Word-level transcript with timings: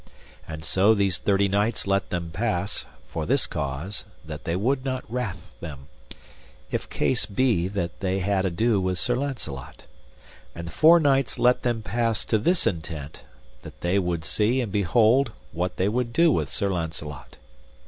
And 0.47 0.65
so 0.65 0.95
these 0.95 1.19
thirty 1.19 1.47
knights 1.47 1.85
let 1.85 2.09
them 2.09 2.31
pass, 2.31 2.87
for 3.05 3.27
this 3.27 3.45
cause, 3.45 4.03
that 4.25 4.45
they 4.45 4.55
would 4.55 4.83
not 4.83 5.05
wrath 5.07 5.51
them, 5.59 5.89
if 6.71 6.89
case 6.89 7.27
be 7.27 7.67
that 7.67 7.99
they 7.99 8.17
had 8.17 8.43
ado 8.43 8.81
with 8.81 8.97
Sir 8.97 9.15
Launcelot; 9.15 9.85
and 10.55 10.65
the 10.67 10.71
four 10.71 10.99
knights 10.99 11.37
let 11.37 11.61
them 11.61 11.83
pass 11.83 12.25
to 12.25 12.39
this 12.39 12.65
intent, 12.65 13.21
that 13.61 13.81
they 13.81 13.99
would 13.99 14.25
see 14.25 14.59
and 14.59 14.71
behold 14.71 15.33
what 15.51 15.75
they 15.77 15.87
would 15.87 16.11
do 16.13 16.31
with 16.31 16.49
Sir 16.49 16.71
Launcelot. 16.73 17.37